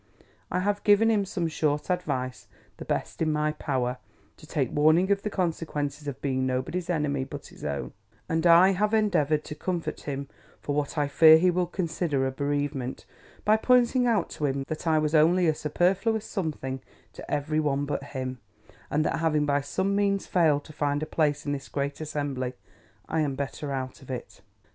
[0.49, 3.99] I have given him some short advice, the best in my power,
[4.37, 7.93] to take warning of the consequences of being nobody's enemy but his own;
[8.27, 10.27] and I have endeavoured to comfort him
[10.59, 13.05] for what I fear he will consider a bereavement,
[13.45, 16.81] by pointing out to him, that I was only a superfluous something
[17.13, 18.39] to every one but him;
[18.89, 22.53] and that having by some means failed to find a place in this great assembly,
[23.07, 24.41] I am better out of it.